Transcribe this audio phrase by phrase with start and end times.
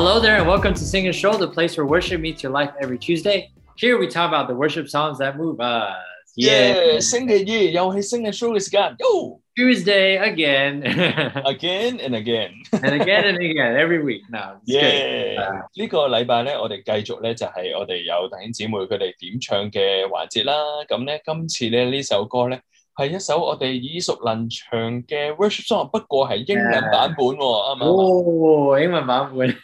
[0.00, 2.70] Hello there, and welcome to Sing and Stroll, the place where worship meets your life
[2.80, 3.50] every Tuesday.
[3.74, 5.96] Here we talk about the worship songs that move us.
[6.36, 8.96] Yeah, yeah sing the sing and show is gone.
[9.00, 10.84] Yo, Tuesday again,
[11.44, 14.60] again and again, and again and again every week now.
[14.66, 20.54] Yeah，呢個禮拜咧，我哋繼續咧就係我哋有弟兄姊妹佢哋點唱嘅環節啦。
[20.88, 22.62] 咁咧今次咧呢首歌咧。
[22.97, 28.71] 係一首我哋耳熟能詳嘅 worship song，不過係英文版本喎，啱唔啱？
[28.73, 29.55] 哦，英文版本。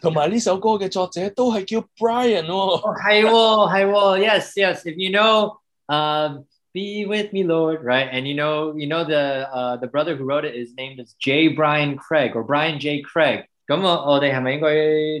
[0.00, 2.52] 同埋呢首歌嘅作者都係叫 Brian 喎。
[2.54, 4.82] 哦，係喎，係喎，yes, yes.
[4.86, 5.56] If you know,
[5.88, 6.42] uh,
[6.72, 10.24] "Be with Me, Lord," right, and you know, you know the uh, the brother who
[10.24, 11.48] wrote it is named as J.
[11.48, 13.02] Brian Craig or Brian J.
[13.02, 13.46] Craig.
[13.66, 14.68] 咁我我哋係咪應該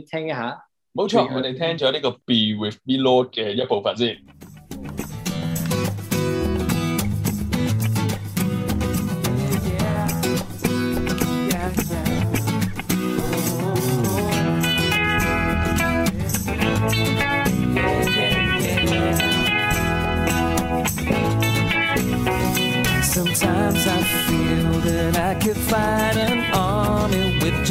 [0.08, 0.62] 聽一下？
[0.94, 4.16] 冇錯，我哋聽咗呢個 Be with Me Lord 嘅一部分先。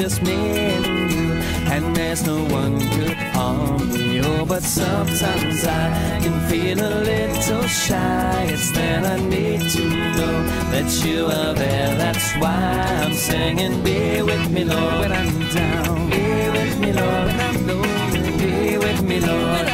[0.01, 1.33] just me and you,
[1.73, 4.47] and there's no one could harm you.
[4.47, 8.47] But sometimes I can feel a little shy.
[8.49, 9.85] It's then I need to
[10.17, 10.37] know
[10.73, 11.95] that you are there.
[11.97, 16.09] That's why I'm singing, Be with me, Lord, when I'm down.
[16.09, 18.31] Be with me, Lord, when I'm lonely.
[18.39, 19.70] Be with me, Lord,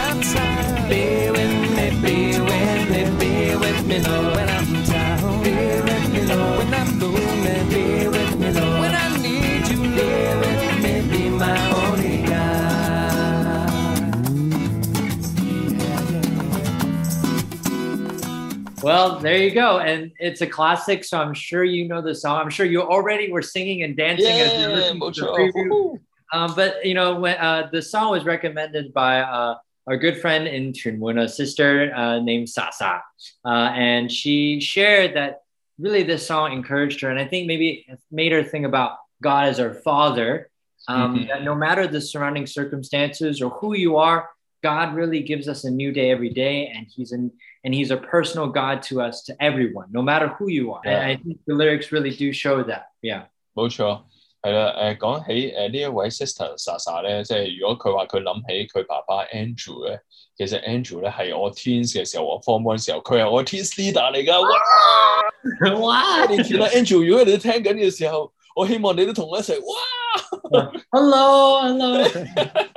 [19.07, 22.41] Well, there you go, and it's a classic, so I'm sure you know the song.
[22.41, 26.01] I'm sure you already were singing and dancing as you Yeah，listened to the preview.
[26.33, 29.57] Um, but you know, when uh, the song was recommended by uh,
[29.87, 33.01] our good friend in Chunmun, a sister uh, named Sasa,
[33.45, 35.43] uh, and she shared that
[35.79, 39.49] really this song encouraged her, and I think maybe it made her think about God
[39.49, 40.51] as her Father.
[40.89, 41.29] Um, Mhm.
[41.29, 44.29] That no matter the surrounding circumstances or who you are,
[44.64, 47.32] God really gives us a new day every day, and He's an
[47.64, 50.82] and He's a personal God to us, to everyone, no matter who you are.
[50.86, 52.92] And I think the lyrics really do show that.
[53.02, 53.24] Yeah.
[53.56, 54.04] 冇错，
[54.42, 54.76] 系啦。
[54.78, 60.00] 诶讲起诶呢一位 sister Sasa 咧，即系如果佢话佢谂起佢爸爸 Andrew 咧，
[60.38, 64.42] 其实 Andrew 咧系我 teens 嘅时候，我 form one 时候，佢系我 teens leader 嚟㗎。
[64.42, 65.80] 哇！
[65.80, 69.56] 哇你见啦，Andrew， 如果你都听紧嘅时候，我希望你都同我一齐。
[69.60, 70.72] 哇！
[70.92, 71.62] Hello,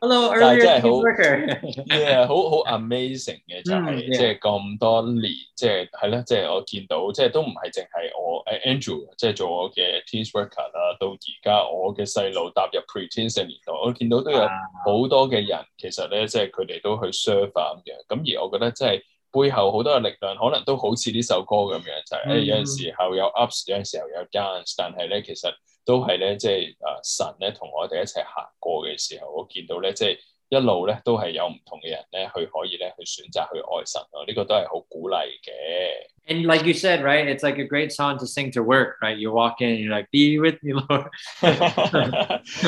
[0.00, 1.86] hello, hello, 但係 earlier 真係好 team worker.
[1.86, 25.50] yeah，好好 amazing 嘅就係、嗯即係咁多年，即係係啦，即係我見到，即係都唔係淨係我誒 Andrew，即係做我嘅 teens worker 啦，到而家我嘅細路踏入 pre-teens 嘅年代，我見到都有好多嘅人，其實咧即係佢哋都去 serve 啊咁樣，咁而我覺得即係背後好多嘅力量，可能都好似呢首歌咁樣，就係、誒、嗯有陣時候有 ups，有陣時候有 downs，但係咧其實
[25.84, 30.18] 都係咧即係誒神咧同我哋一齊行過嘅時候，我見到咧即係。
[30.48, 36.06] 一路咧都係有唔同嘅人咧，去可以咧去選擇去愛神咯，呢、個都係好鼓勵嘅。
[36.28, 37.28] And like you said, right?
[37.28, 39.16] It's like a great song to sing to work, right?
[39.16, 41.06] You walk in and you're like, be with me, Lord.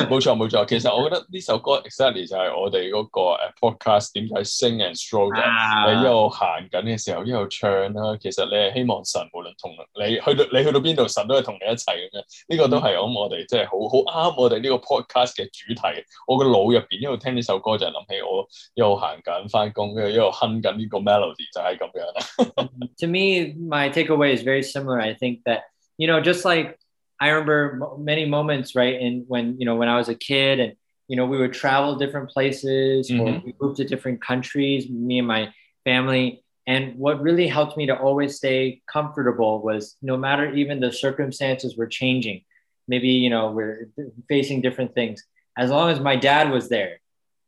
[0.07, 5.41] 冇错冇错，其实我觉得呢首歌 exactly 就系我哋嗰个诶 podcast 点解 sing and stroll 嘅。
[5.87, 8.17] 你一啊路行紧嘅时候，一路唱啦。
[8.21, 12.23] 其实你系希望神无论同你去到你去到边度，神都系同你一齐咁样。
[12.47, 15.81] 呢、个都系我谂我哋即系好好啱我哋呢个 podcast 嘅主题。
[16.27, 22.69] 我个脑入边一路听呢首歌就系谂起我一路行紧翻工，跟住一路哼紧呢个 melody 就系咁样啦。
[22.97, 24.98] to me, my takeaway is very similar.
[25.00, 25.64] I think that,
[25.98, 26.78] you know, just like
[27.20, 29.00] I remember many moments, right?
[29.00, 30.72] And when, you know, when I was a kid and,
[31.08, 33.44] you know, we would travel different places or Mhm.
[33.44, 35.52] we moved to different countries, me and my
[35.84, 36.42] family.
[36.66, 41.76] And what really helped me to always stay comfortable was no matter even the circumstances
[41.76, 42.42] were changing,
[42.88, 43.90] maybe, you know, we're
[44.28, 45.22] facing different things.
[45.56, 47.00] As long as my dad was there,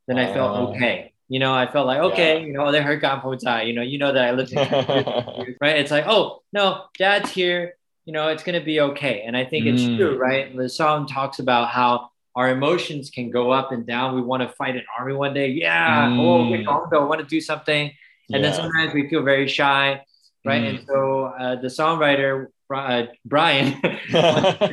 [0.07, 0.61] then I felt Ah.
[0.69, 1.13] okay.
[1.29, 2.45] You know, I felt like, okay, Yeah.
[2.45, 4.59] you know, they heard Gampotai, you know, you know that I lived in
[5.61, 5.77] right?
[5.77, 7.73] It's like, oh no, dad's here.
[8.05, 9.23] You know, it's gonna be okay.
[9.25, 9.97] And I think it's Mm.
[9.97, 10.55] true, right?
[10.55, 14.15] The song talks about how our emotions can go up and down.
[14.15, 15.49] We want to fight an army one day.
[15.49, 16.13] Yeah.
[16.17, 16.51] Oh, Mm.
[16.51, 17.91] we want to do something.
[18.31, 20.01] And then sometimes we feel very shy,
[20.45, 20.61] right?
[20.61, 20.69] Mm.
[20.69, 23.81] And so uh, the songwriter uh, Brian,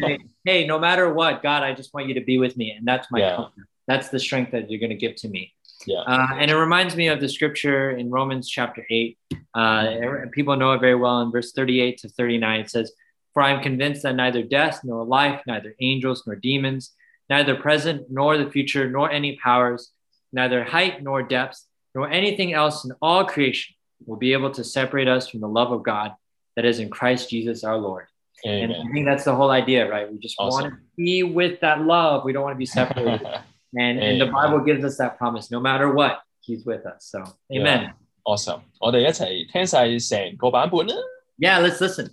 [0.00, 2.86] say, hey, no matter what, God, I just want you to be with me, and
[2.86, 3.36] that's my Yeah.
[3.36, 3.66] comfort.
[3.86, 5.52] That's the strength that you're going to give to me.
[5.86, 6.00] Yeah.
[6.00, 9.18] Uh, and it reminds me of the scripture in Romans chapter 8.
[9.54, 9.94] Uh,
[10.32, 12.60] people know it very well in verse 38 to 39.
[12.60, 12.92] It says,
[13.32, 16.92] For I am convinced that neither death nor life, neither angels nor demons,
[17.30, 19.90] neither present nor the future, nor any powers,
[20.32, 21.62] neither height nor depth,
[21.94, 23.74] nor anything else in all creation
[24.06, 26.12] will be able to separate us from the love of God
[26.56, 28.06] that is in Christ Jesus our Lord.
[28.46, 28.72] Amen.
[28.72, 30.10] And I think that's the whole idea, right?
[30.10, 30.62] We just Awesome.
[30.62, 32.24] want to be with that love.
[32.24, 33.26] We don't want to be separated.
[33.75, 34.31] and, and the Amen.
[34.31, 37.05] Bible gives us that promise no matter what, He's with us.
[37.11, 37.23] So,
[37.53, 37.93] amen.
[38.23, 40.95] awesome，我哋一齐听晒成个版本啦。
[41.37, 42.09] Yeah, let's listen.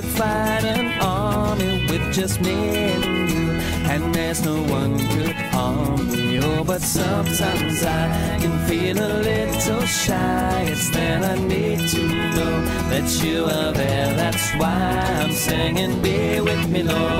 [0.00, 3.50] Could fight an army with just me and you,
[3.90, 6.40] and there's no one could harm you.
[6.42, 10.64] Oh, but sometimes I can feel a little shy.
[10.68, 12.02] It's then I need to
[12.34, 14.14] know that you are there.
[14.14, 17.19] That's why I'm singing, Be with me, Lord,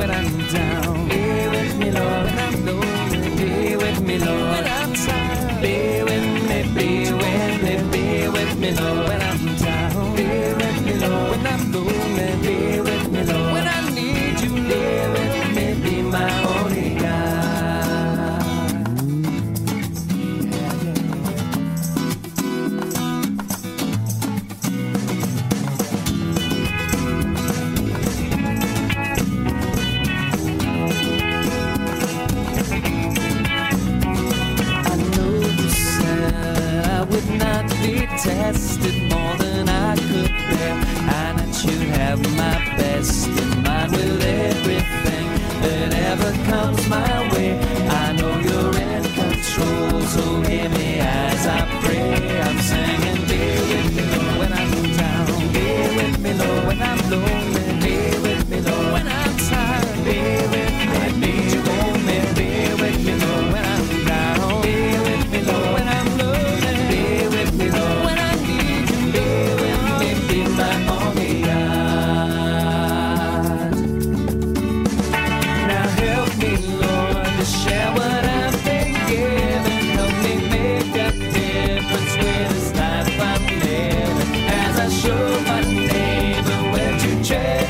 [41.98, 45.26] have my best in mind with everything
[45.62, 47.80] that ever comes my way.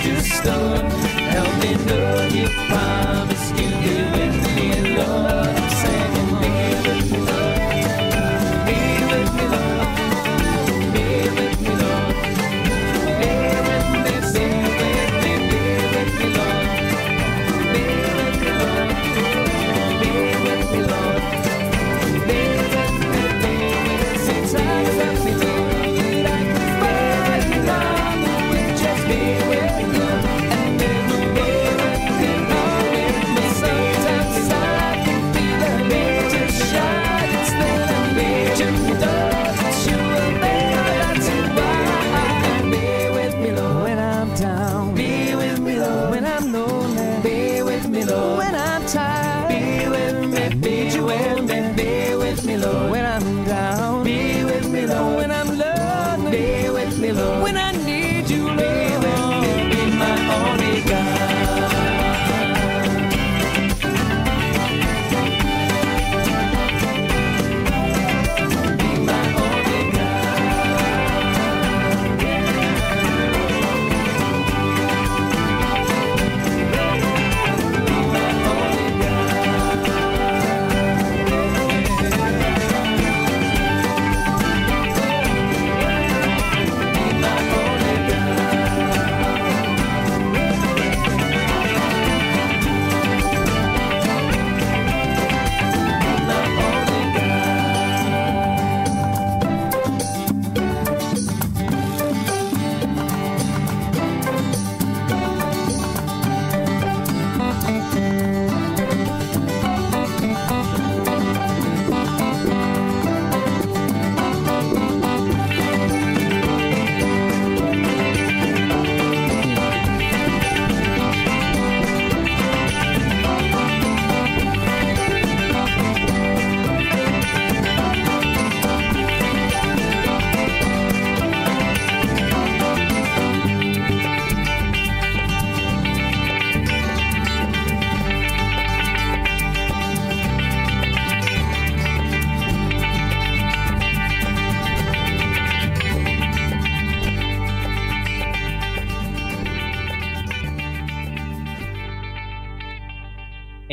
[0.00, 0.78] Treasure store.
[1.30, 1.99] Help me know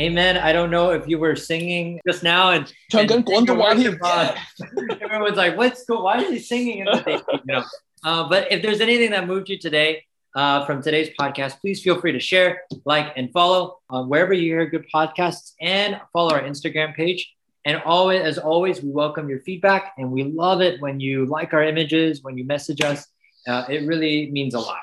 [0.08, 0.36] amen.
[0.38, 3.08] I don't know if you were singing just now and, and
[3.48, 4.96] yeah.
[5.02, 6.02] everyone's like, what's go?
[6.02, 6.78] Why is he singing?
[6.78, 7.64] You know?
[8.04, 12.00] Uh, but if there's anything that moved you today uh, from today's podcast, please feel
[12.00, 16.42] free to share, like, and follow uh, wherever you hear good podcasts and follow our
[16.42, 17.34] Instagram page.
[17.64, 21.52] And always, as always, we welcome your feedback and we love it when you like
[21.52, 23.06] our images, when you message us.
[23.45, 24.79] Uh, it really means a lot.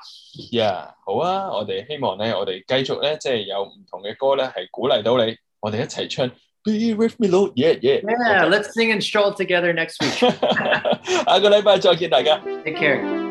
[0.53, 1.49] Yeah，好啊！
[1.51, 6.29] 我哋希望咧，我哋繼續咧，即係有唔同嘅歌咧，係鼓勵到你，我哋一齊唱
[6.63, 8.03] Be with me, Lord, yeah, yeah。
[8.03, 10.19] Yeah, let's sing and stroll together next week.
[11.25, 12.37] 下個禮拜再見大家。
[12.63, 13.24] Take care.